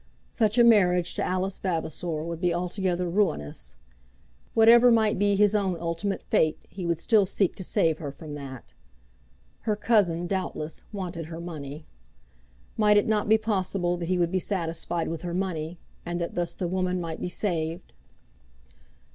[0.31, 3.75] Such a marriage to Alice Vavasor would be altogether ruinous.
[4.55, 8.33] Whatever might be his own ultimate fate he would still seek to save her from
[8.33, 8.73] that.
[9.59, 11.85] Her cousin, doubtless, wanted her money.
[12.77, 16.33] Might it not be possible that he would be satisfied with her money, and that
[16.33, 17.93] thus the woman might be saved?